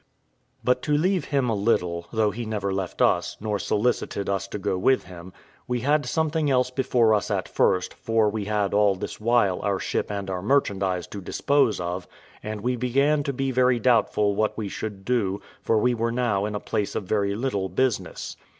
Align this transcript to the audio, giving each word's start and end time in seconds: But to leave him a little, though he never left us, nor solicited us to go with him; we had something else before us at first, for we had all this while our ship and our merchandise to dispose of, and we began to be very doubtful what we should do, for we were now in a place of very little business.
But 0.63 0.81
to 0.81 0.93
leave 0.97 1.25
him 1.25 1.47
a 1.47 1.53
little, 1.53 2.07
though 2.11 2.31
he 2.31 2.43
never 2.43 2.73
left 2.73 3.03
us, 3.03 3.37
nor 3.39 3.59
solicited 3.59 4.27
us 4.29 4.47
to 4.47 4.57
go 4.57 4.75
with 4.75 5.03
him; 5.03 5.31
we 5.67 5.81
had 5.81 6.07
something 6.07 6.49
else 6.49 6.71
before 6.71 7.13
us 7.13 7.29
at 7.29 7.47
first, 7.47 7.93
for 7.93 8.27
we 8.27 8.45
had 8.45 8.73
all 8.73 8.95
this 8.95 9.19
while 9.21 9.59
our 9.61 9.77
ship 9.79 10.09
and 10.11 10.27
our 10.27 10.41
merchandise 10.41 11.05
to 11.05 11.21
dispose 11.21 11.79
of, 11.79 12.07
and 12.41 12.61
we 12.61 12.75
began 12.75 13.21
to 13.21 13.31
be 13.31 13.51
very 13.51 13.79
doubtful 13.79 14.33
what 14.33 14.57
we 14.57 14.69
should 14.69 15.05
do, 15.05 15.39
for 15.61 15.77
we 15.77 15.93
were 15.93 16.11
now 16.11 16.45
in 16.45 16.55
a 16.55 16.59
place 16.59 16.95
of 16.95 17.03
very 17.03 17.35
little 17.35 17.69
business. 17.69 18.35